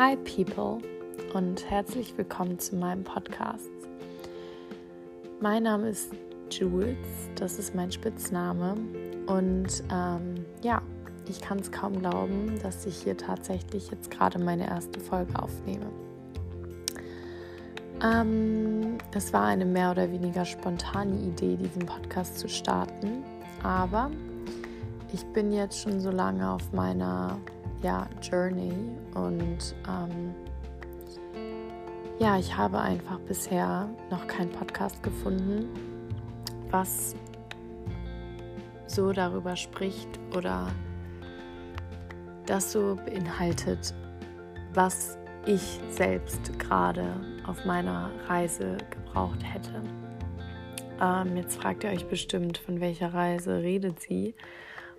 [0.00, 0.78] Hi People
[1.34, 3.68] und herzlich willkommen zu meinem Podcast.
[5.42, 6.10] Mein Name ist
[6.50, 6.96] Jules,
[7.34, 8.76] das ist mein Spitzname
[9.26, 10.80] und ähm, ja,
[11.28, 15.90] ich kann es kaum glauben, dass ich hier tatsächlich jetzt gerade meine erste Folge aufnehme.
[18.02, 23.22] Ähm, es war eine mehr oder weniger spontane Idee, diesen Podcast zu starten,
[23.62, 24.10] aber
[25.12, 27.36] ich bin jetzt schon so lange auf meiner
[27.82, 28.72] ja, Journey
[29.14, 30.34] und ähm,
[32.18, 35.68] ja, ich habe einfach bisher noch keinen Podcast gefunden,
[36.70, 37.14] was
[38.86, 40.68] so darüber spricht oder
[42.46, 43.94] das so beinhaltet,
[44.74, 47.14] was ich selbst gerade
[47.46, 49.82] auf meiner Reise gebraucht hätte.
[51.00, 54.34] Ähm, jetzt fragt ihr euch bestimmt, von welcher Reise redet sie?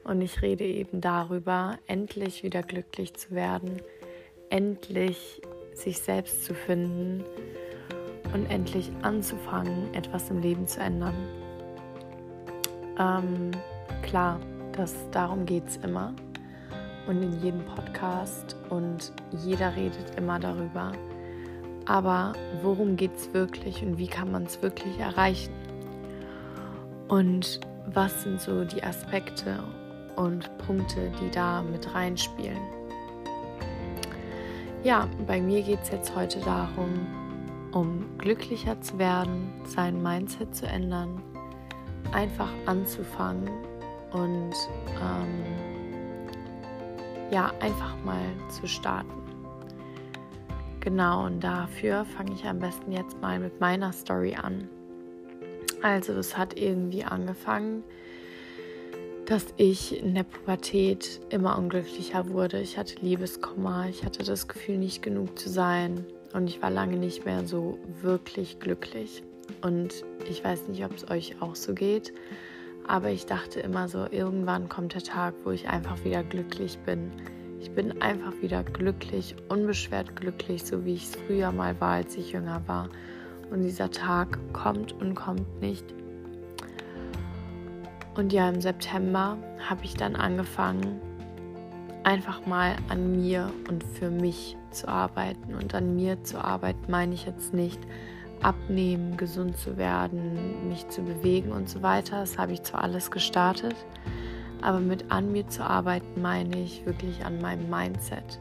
[0.04, 3.82] Und ich rede eben darüber, endlich wieder glücklich zu werden,
[4.50, 5.42] endlich
[5.74, 7.24] sich selbst zu finden
[8.34, 11.16] und endlich anzufangen, etwas im Leben zu ändern.
[13.00, 13.52] Ähm,
[14.02, 14.40] klar,
[14.74, 16.14] das, darum geht es immer
[17.08, 19.12] und in jedem Podcast und
[19.44, 20.92] jeder redet immer darüber.
[21.86, 25.54] Aber worum geht es wirklich und wie kann man es wirklich erreichen?
[27.08, 29.60] Und was sind so die Aspekte
[30.16, 32.60] und Punkte, die da mit reinspielen.
[34.84, 37.08] Ja, bei mir geht es jetzt heute darum,
[37.72, 41.22] um glücklicher zu werden, sein Mindset zu ändern,
[42.12, 43.48] einfach anzufangen
[44.12, 44.54] und
[45.00, 45.44] ähm,
[47.32, 49.22] ja, einfach mal zu starten.
[50.82, 54.68] Genau, und dafür fange ich am besten jetzt mal mit meiner Story an.
[55.84, 57.84] Also, es hat irgendwie angefangen
[59.32, 62.60] dass ich in der Pubertät immer unglücklicher wurde.
[62.60, 66.98] Ich hatte Liebeskummer, ich hatte das Gefühl, nicht genug zu sein und ich war lange
[66.98, 69.24] nicht mehr so wirklich glücklich.
[69.62, 72.14] Und ich weiß nicht, ob es euch auch so geht,
[72.86, 77.14] aber ich dachte immer so, irgendwann kommt der Tag, wo ich einfach wieder glücklich bin.
[77.62, 82.18] Ich bin einfach wieder glücklich, unbeschwert glücklich, so wie ich es früher mal war, als
[82.18, 82.90] ich jünger war.
[83.50, 85.86] Und dieser Tag kommt und kommt nicht.
[88.22, 89.36] Und ja, im September
[89.68, 91.02] habe ich dann angefangen,
[92.04, 95.56] einfach mal an mir und für mich zu arbeiten.
[95.56, 97.80] Und an mir zu arbeiten meine ich jetzt nicht
[98.44, 102.20] abnehmen, gesund zu werden, mich zu bewegen und so weiter.
[102.20, 103.76] Das habe ich zwar alles gestartet,
[104.62, 108.40] aber mit an mir zu arbeiten meine ich wirklich an meinem Mindset,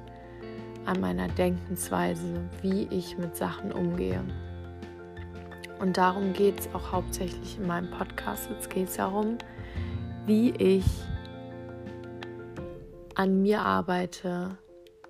[0.85, 4.23] an meiner Denkensweise, wie ich mit Sachen umgehe.
[5.79, 8.51] Und darum geht es auch hauptsächlich in meinem Podcast.
[8.51, 9.39] Jetzt geht es darum,
[10.27, 10.85] wie ich
[13.15, 14.57] an mir arbeite,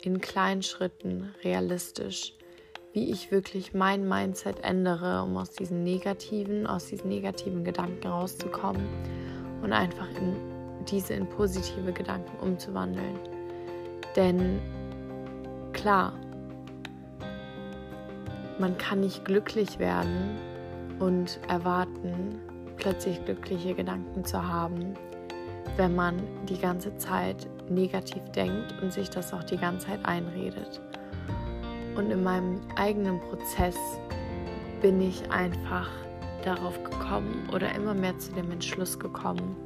[0.03, 2.34] in kleinen Schritten, realistisch,
[2.93, 8.87] wie ich wirklich mein Mindset ändere, um aus diesen negativen, aus diesen negativen Gedanken rauszukommen
[9.62, 10.37] und einfach in
[10.87, 13.19] diese in positive Gedanken umzuwandeln.
[14.16, 14.59] Denn
[15.72, 16.12] klar,
[18.59, 20.38] man kann nicht glücklich werden
[20.99, 22.41] und erwarten,
[22.81, 24.95] plötzlich glückliche Gedanken zu haben,
[25.77, 30.81] wenn man die ganze Zeit negativ denkt und sich das auch die ganze Zeit einredet.
[31.97, 33.77] Und in meinem eigenen Prozess
[34.81, 35.89] bin ich einfach
[36.45, 39.57] darauf gekommen oder immer mehr zu dem Entschluss gekommen,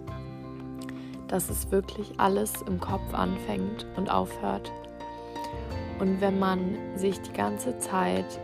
[1.29, 4.73] dass es wirklich alles im Kopf anfängt und aufhört.
[6.01, 8.41] Und wenn man sich die ganze Zeit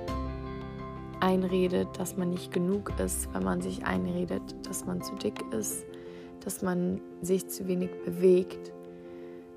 [1.21, 5.85] einredet, dass man nicht genug ist, wenn man sich einredet, dass man zu dick ist,
[6.45, 8.73] dass man sich zu wenig bewegt,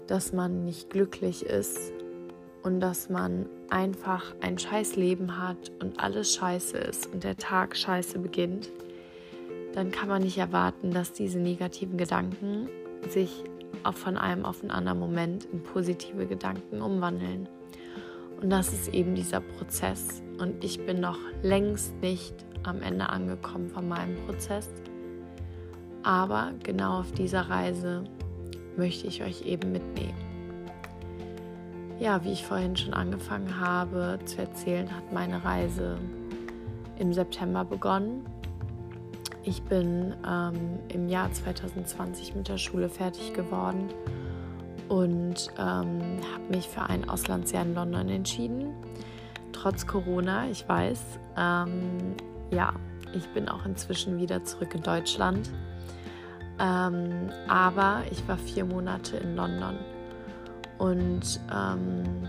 [0.08, 1.92] dass man nicht glücklich ist
[2.64, 7.76] und dass man einfach ein scheiß Leben hat und alles scheiße ist und der Tag
[7.76, 8.70] scheiße beginnt,
[9.74, 12.70] dann kann man nicht erwarten, dass diese negativen Gedanken
[13.10, 13.44] sich
[13.84, 17.50] auch von einem auf einen anderen Moment in positive Gedanken umwandeln.
[18.44, 20.22] Und das ist eben dieser Prozess.
[20.38, 24.70] Und ich bin noch längst nicht am Ende angekommen von meinem Prozess.
[26.04, 28.04] Aber genau auf dieser Reise
[28.76, 30.18] möchte ich euch eben mitnehmen.
[32.02, 35.98] Ja, wie ich vorhin schon angefangen habe zu erzählen, hat meine Reise
[37.00, 38.26] im September begonnen.
[39.46, 43.88] Ich bin ähm, im Jahr 2020 mit der Schule fertig geworden
[44.90, 48.74] und ähm, habe mich für ein Auslandsjahr in London entschieden.
[49.52, 51.00] Trotz Corona, ich weiß.
[51.38, 52.16] Ähm,
[52.52, 52.74] ja,
[53.14, 55.50] ich bin auch inzwischen wieder zurück in Deutschland.
[56.60, 59.78] Ähm, aber ich war vier Monate in London.
[60.78, 62.28] Und ähm,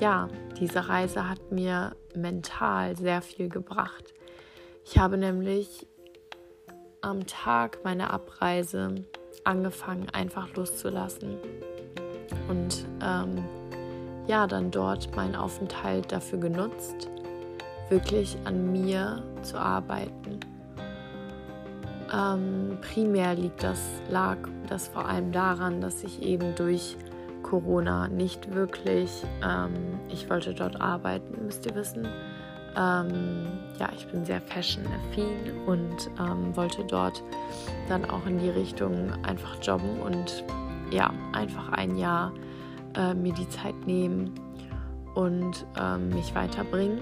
[0.00, 0.28] ja,
[0.60, 4.14] diese Reise hat mir mental sehr viel gebracht.
[4.84, 5.86] Ich habe nämlich
[7.00, 9.04] am Tag meiner Abreise
[9.44, 11.36] angefangen, einfach loszulassen.
[12.48, 13.44] Und ähm,
[14.26, 17.08] ja, dann dort meinen Aufenthalt dafür genutzt,
[17.88, 20.40] wirklich an mir zu arbeiten.
[22.12, 23.80] Ähm, primär liegt das,
[24.10, 24.36] lag
[24.68, 26.96] das vor allem daran, dass ich eben durch
[27.42, 32.06] Corona nicht wirklich, ähm, ich wollte dort arbeiten, müsst ihr wissen.
[32.76, 33.46] Ähm,
[33.78, 37.22] ja, ich bin sehr fashion-affin und ähm, wollte dort
[37.88, 40.44] dann auch in die Richtung einfach jobben und
[40.90, 42.32] ja, einfach ein Jahr
[42.96, 44.32] äh, mir die Zeit nehmen
[45.14, 47.00] und ähm, mich weiterbringen.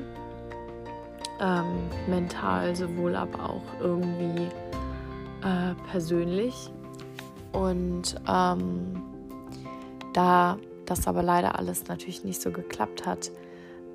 [1.41, 4.49] Ähm, mental sowohl, aber auch irgendwie
[5.43, 6.71] äh, persönlich.
[7.53, 9.03] Und ähm,
[10.13, 13.31] da das aber leider alles natürlich nicht so geklappt hat,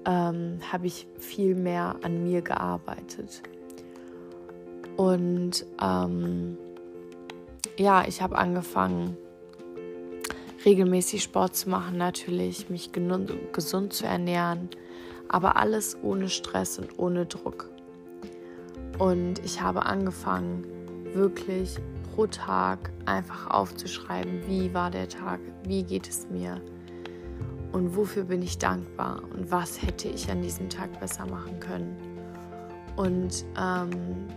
[0.06, 3.42] ähm, habe ich viel mehr an mir gearbeitet.
[4.98, 6.58] Und ähm,
[7.78, 9.16] ja, ich habe angefangen,
[10.66, 14.70] regelmäßig Sport zu machen, natürlich, mich gesund zu ernähren,
[15.28, 17.70] aber alles ohne Stress und ohne Druck.
[18.98, 20.66] Und ich habe angefangen,
[21.14, 21.78] wirklich
[22.14, 26.62] pro Tag einfach aufzuschreiben, wie war der Tag, wie geht es mir
[27.72, 31.96] und wofür bin ich dankbar und was hätte ich an diesem Tag besser machen können.
[32.96, 33.92] Und ähm,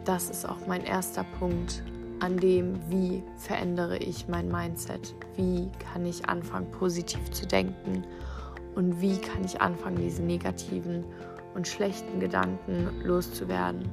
[0.04, 1.82] das ist auch mein erster Punkt,
[2.22, 8.04] an dem, wie verändere ich mein Mindset, wie kann ich anfangen, positiv zu denken
[8.76, 11.04] und wie kann ich anfangen, diese negativen
[11.54, 13.88] und schlechten Gedanken loszuwerden.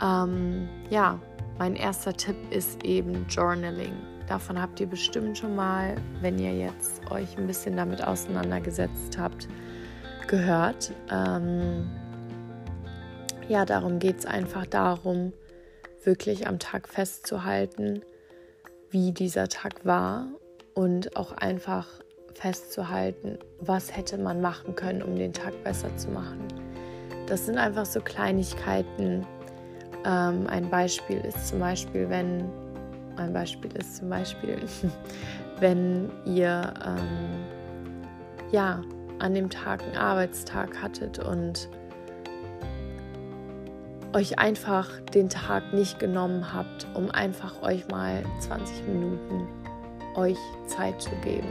[0.00, 1.18] Ähm, ja,
[1.58, 3.94] mein erster Tipp ist eben Journaling.
[4.28, 9.48] Davon habt ihr bestimmt schon mal, wenn ihr jetzt euch ein bisschen damit auseinandergesetzt habt,
[10.28, 10.92] gehört.
[11.10, 11.90] Ähm,
[13.48, 15.32] ja, darum geht es einfach darum,
[16.06, 18.02] wirklich am Tag festzuhalten,
[18.90, 20.28] wie dieser Tag war
[20.74, 21.88] und auch einfach
[22.34, 26.48] festzuhalten, was hätte man machen können, um den Tag besser zu machen.
[27.26, 29.26] Das sind einfach so Kleinigkeiten.
[30.04, 32.50] Ähm, ein Beispiel ist zum Beispiel, wenn
[33.16, 34.58] ein Beispiel ist zum Beispiel,
[35.60, 37.44] wenn ihr ähm,
[38.50, 38.82] ja
[39.20, 41.68] an dem Tag einen Arbeitstag hattet und
[44.14, 49.48] euch einfach den Tag nicht genommen habt, um einfach euch mal 20 Minuten
[50.14, 50.38] euch
[50.68, 51.48] Zeit zu geben.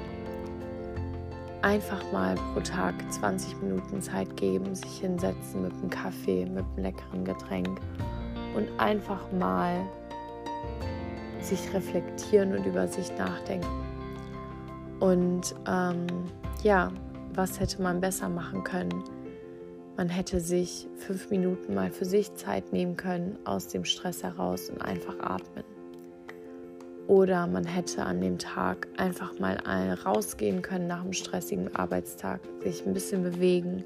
[1.61, 6.83] Einfach mal pro Tag 20 Minuten Zeit geben, sich hinsetzen mit einem Kaffee, mit einem
[6.83, 7.79] leckeren Getränk
[8.55, 9.81] und einfach mal
[11.41, 13.67] sich reflektieren und über sich nachdenken.
[15.01, 16.07] Und ähm,
[16.63, 16.91] ja,
[17.33, 19.03] was hätte man besser machen können?
[19.95, 24.69] Man hätte sich fünf Minuten mal für sich Zeit nehmen können aus dem Stress heraus
[24.69, 25.63] und einfach atmen.
[27.07, 29.57] Oder man hätte an dem Tag einfach mal
[30.03, 33.83] rausgehen können nach einem stressigen Arbeitstag, sich ein bisschen bewegen,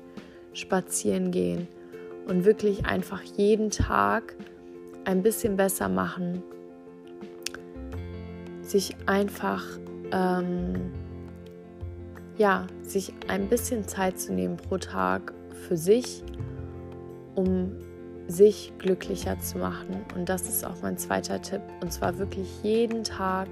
[0.54, 1.68] spazieren gehen
[2.28, 4.36] und wirklich einfach jeden Tag
[5.04, 6.44] ein bisschen besser machen.
[8.62, 9.64] Sich einfach
[10.12, 10.92] ähm,
[12.38, 16.24] ja, sich ein bisschen Zeit zu nehmen pro Tag für sich,
[17.36, 17.72] um
[18.28, 20.06] sich glücklicher zu machen.
[20.16, 21.62] Und das ist auch mein zweiter Tipp.
[21.82, 23.48] Und zwar wirklich jeden Tag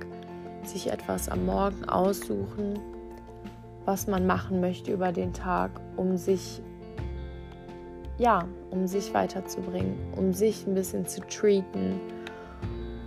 [0.64, 2.80] sich etwas am Morgen aussuchen,
[3.86, 6.62] was man machen möchte über den Tag, um sich
[8.18, 12.00] ja, um sich weiterzubringen, um sich ein bisschen zu treaten,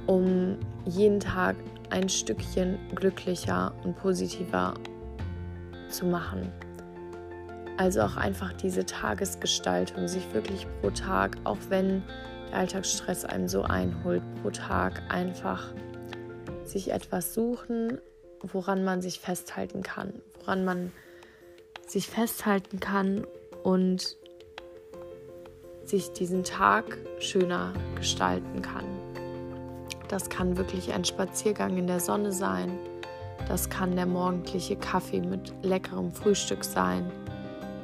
[0.07, 1.57] um jeden Tag
[1.91, 4.75] ein Stückchen glücklicher und positiver
[5.89, 6.53] zu machen.
[7.79, 12.03] Also auch einfach diese Tagesgestaltung, sich wirklich pro Tag, auch wenn
[12.51, 15.73] der Alltagsstress einem so einholt, pro Tag einfach
[16.65, 17.99] sich etwas suchen,
[18.43, 20.93] woran man sich festhalten kann, woran man
[21.87, 23.25] sich festhalten kann
[23.63, 24.17] und
[25.85, 28.85] sich diesen Tag schöner gestalten kann.
[30.09, 32.77] Das kann wirklich ein Spaziergang in der Sonne sein.
[33.47, 37.11] Das kann der morgendliche Kaffee mit leckerem Frühstück sein.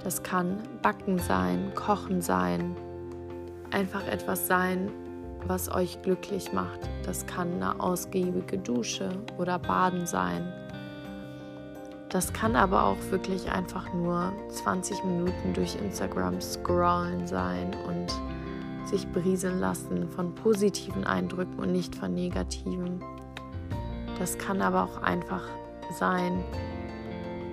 [0.04, 2.76] Das kann Backen sein, Kochen sein,
[3.70, 4.92] einfach etwas sein,
[5.46, 6.80] was euch glücklich macht.
[7.04, 9.08] Das kann eine ausgiebige Dusche
[9.38, 10.52] oder Baden sein.
[12.10, 18.12] Das kann aber auch wirklich einfach nur 20 Minuten durch Instagram scrollen sein und
[18.86, 23.02] sich berieseln lassen von positiven Eindrücken und nicht von negativen.
[24.18, 25.42] Das kann aber auch einfach
[25.98, 26.44] sein,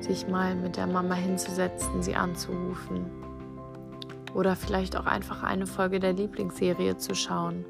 [0.04, 3.06] sich mal mit der Mama hinzusetzen, sie anzurufen.
[4.34, 7.66] Oder vielleicht auch einfach eine Folge der Lieblingsserie zu schauen.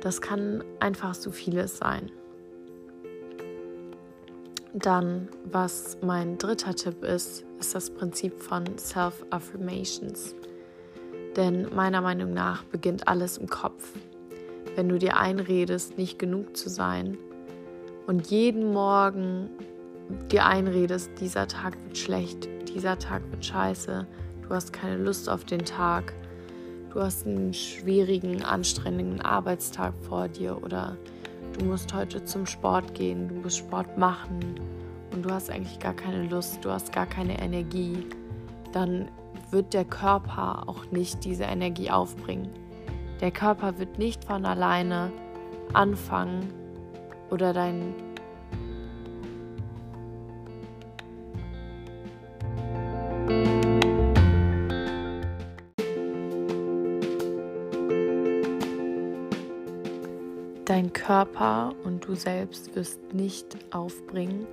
[0.00, 2.10] Das kann einfach so vieles sein.
[4.72, 10.34] Dann, was mein dritter Tipp ist, ist das Prinzip von Self-Affirmations.
[11.36, 13.92] Denn meiner Meinung nach beginnt alles im Kopf.
[14.74, 17.16] Wenn du dir einredest, nicht genug zu sein
[18.06, 19.48] und jeden Morgen
[20.30, 24.06] dir einredest, dieser Tag wird schlecht, dieser Tag wird scheiße,
[24.42, 26.12] du hast keine Lust auf den Tag,
[26.92, 30.96] du hast einen schwierigen, anstrengenden Arbeitstag vor dir oder
[31.58, 34.40] du musst heute zum Sport gehen, du musst Sport machen
[35.12, 38.06] und du hast eigentlich gar keine Lust, du hast gar keine Energie,
[38.72, 39.08] dann
[39.50, 42.50] wird der Körper auch nicht diese Energie aufbringen.
[43.20, 45.12] Der Körper wird nicht von alleine
[45.72, 46.52] anfangen
[47.30, 47.94] oder dein
[60.64, 64.46] Dein Körper und du selbst wirst nicht aufbringen,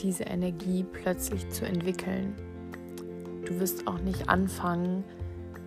[0.00, 2.34] diese Energie plötzlich zu entwickeln.
[3.44, 5.04] Du wirst auch nicht anfangen,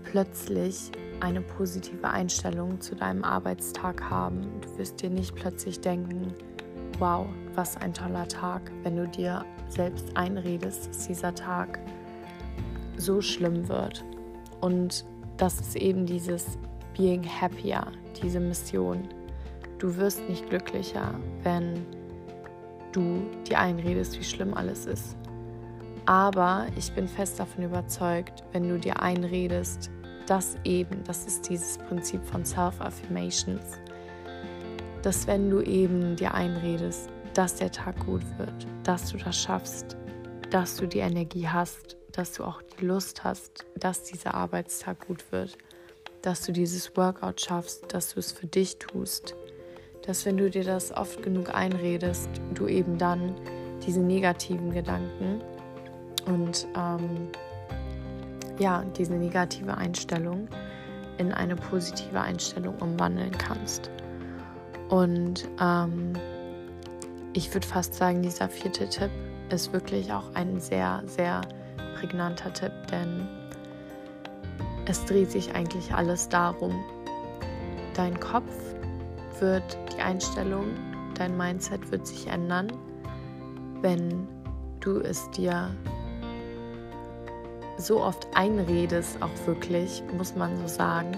[0.04, 4.42] plötzlich eine positive Einstellung zu deinem Arbeitstag haben.
[4.62, 6.34] Du wirst dir nicht plötzlich denken,
[6.98, 11.80] wow, was ein toller Tag, wenn du dir selbst einredest, dass dieser Tag
[12.98, 14.04] so schlimm wird.
[14.62, 15.06] Und
[15.38, 16.58] das ist eben dieses
[17.01, 17.81] Being Happier,
[18.22, 19.10] diese Mission.
[19.79, 21.84] Du wirst nicht glücklicher, wenn
[22.91, 25.17] du dir einredest, wie schlimm alles ist.
[26.05, 29.89] Aber ich bin fest davon überzeugt, wenn du dir einredest,
[30.27, 33.79] dass eben, das ist dieses Prinzip von Self-Affirmations,
[35.01, 39.98] dass wenn du eben dir einredest, dass der Tag gut wird, dass du das schaffst,
[40.51, 45.31] dass du die Energie hast, dass du auch die Lust hast, dass dieser Arbeitstag gut
[45.31, 45.58] wird,
[46.22, 49.36] dass du dieses Workout schaffst, dass du es für dich tust,
[50.06, 53.36] dass wenn du dir das oft genug einredest, du eben dann
[53.86, 55.42] diese negativen Gedanken
[56.25, 57.30] und ähm,
[58.60, 60.48] ja, diese negative Einstellung
[61.18, 63.90] in eine positive Einstellung umwandeln kannst.
[64.90, 66.13] Und ähm,
[67.34, 69.12] ich würde fast sagen, dieser vierte Tipp
[69.50, 71.42] ist wirklich auch ein sehr, sehr
[72.00, 73.28] prägnanter Tipp, denn
[74.85, 76.83] es dreht sich eigentlich alles darum.
[77.93, 78.53] Dein Kopf
[79.39, 80.65] wird die Einstellung,
[81.15, 82.71] dein Mindset wird sich ändern,
[83.81, 84.27] wenn
[84.79, 85.75] du es dir
[87.77, 91.11] so oft einredest, auch wirklich, muss man so sagen,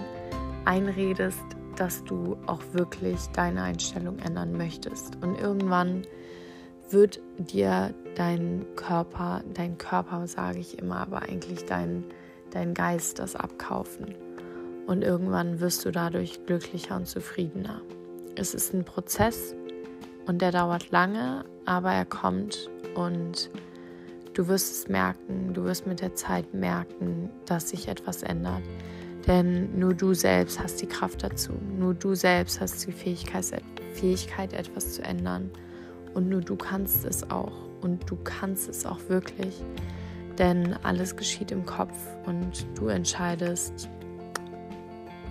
[0.64, 1.44] einredest,
[1.76, 5.22] dass du auch wirklich deine Einstellung ändern möchtest.
[5.22, 6.06] Und irgendwann
[6.90, 12.04] wird dir dein Körper, dein Körper sage ich immer, aber eigentlich dein,
[12.54, 14.14] dein Geist das abkaufen.
[14.86, 17.80] Und irgendwann wirst du dadurch glücklicher und zufriedener.
[18.36, 19.54] Es ist ein Prozess
[20.26, 23.50] und der dauert lange, aber er kommt und
[24.34, 28.62] du wirst es merken, du wirst mit der Zeit merken, dass sich etwas ändert.
[29.26, 33.62] Denn nur du selbst hast die Kraft dazu, nur du selbst hast die Fähigkeit,
[33.94, 35.50] Fähigkeit, etwas zu ändern.
[36.12, 37.52] Und nur du kannst es auch.
[37.80, 39.62] Und du kannst es auch wirklich.
[40.38, 43.88] Denn alles geschieht im Kopf und du entscheidest,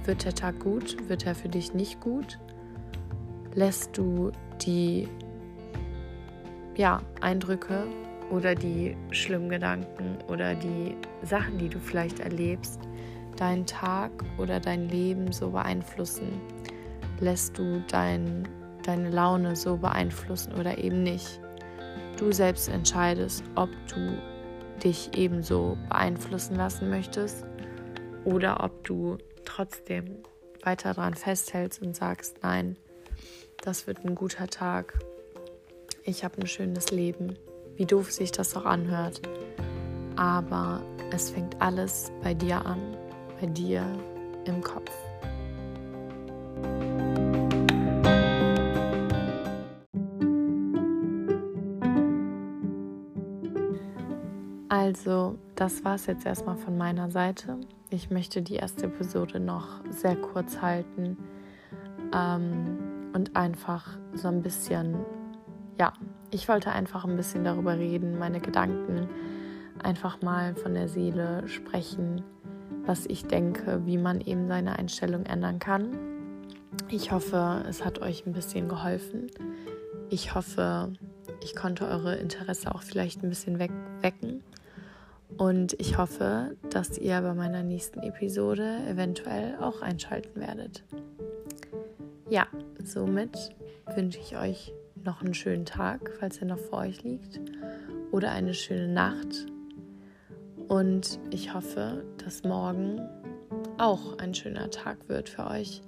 [0.06, 2.40] wird der Tag gut, wird er für dich nicht gut
[3.56, 4.32] lässt du
[4.66, 5.08] die
[6.76, 7.86] ja, Eindrücke
[8.32, 12.80] oder die schlimmen Gedanken oder die Sachen, die du vielleicht erlebst,
[13.38, 16.42] deinen Tag oder dein Leben so beeinflussen?
[17.20, 18.48] Lässt du dein,
[18.84, 21.40] deine Laune so beeinflussen oder eben nicht?
[22.18, 24.18] Du selbst entscheidest, ob du
[24.84, 27.46] dich ebenso beeinflussen lassen möchtest
[28.26, 30.24] oder ob du trotzdem
[30.64, 32.78] weiter daran festhältst und sagst, nein,
[33.62, 35.00] das wird ein guter Tag.
[36.04, 37.38] Ich habe ein schönes Leben.
[37.76, 39.22] Wie doof sich das auch anhört.
[40.16, 42.80] Aber es fängt alles bei dir an,
[43.40, 43.86] bei dir
[44.46, 44.92] im Kopf.
[54.96, 57.58] Also, das war es jetzt erstmal von meiner Seite.
[57.90, 61.18] Ich möchte die erste Episode noch sehr kurz halten.
[62.14, 65.00] Ähm, und einfach so ein bisschen,
[65.80, 65.94] ja,
[66.30, 69.10] ich wollte einfach ein bisschen darüber reden, meine Gedanken
[69.82, 72.22] einfach mal von der Seele sprechen,
[72.86, 75.98] was ich denke, wie man eben seine Einstellung ändern kann.
[76.90, 79.32] Ich hoffe, es hat euch ein bisschen geholfen.
[80.12, 80.94] Ich hoffe,
[81.44, 84.44] ich konnte eure Interesse auch vielleicht ein bisschen wecken.
[85.44, 90.86] Und ich hoffe, dass ihr bei meiner nächsten Episode eventuell auch einschalten werdet.
[92.30, 92.48] Ja,
[92.82, 93.54] somit
[93.94, 94.72] wünsche ich euch
[95.04, 97.42] noch einen schönen Tag, falls er noch vor euch liegt,
[98.12, 99.48] oder eine schöne Nacht.
[100.70, 103.02] Und ich hoffe, dass morgen
[103.78, 105.82] auch ein schöner Tag wird für euch.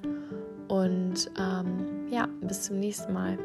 [0.68, 3.38] Und ähm, ja, bis zum nächsten Mal.